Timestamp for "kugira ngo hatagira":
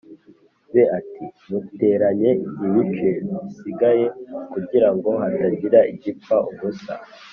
4.51-5.79